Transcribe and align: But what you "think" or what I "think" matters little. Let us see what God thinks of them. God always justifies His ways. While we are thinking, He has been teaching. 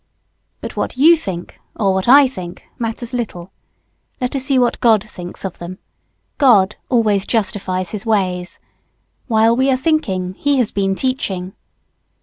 But 0.61 0.75
what 0.75 0.97
you 0.97 1.15
"think" 1.15 1.59
or 1.75 1.93
what 1.93 2.07
I 2.07 2.27
"think" 2.27 2.63
matters 2.79 3.13
little. 3.13 3.51
Let 4.19 4.35
us 4.35 4.45
see 4.45 4.57
what 4.57 4.79
God 4.79 5.03
thinks 5.07 5.45
of 5.45 5.59
them. 5.59 5.77
God 6.39 6.75
always 6.89 7.23
justifies 7.23 7.91
His 7.91 8.03
ways. 8.03 8.57
While 9.27 9.55
we 9.55 9.69
are 9.69 9.77
thinking, 9.77 10.33
He 10.33 10.57
has 10.57 10.71
been 10.71 10.95
teaching. 10.95 11.53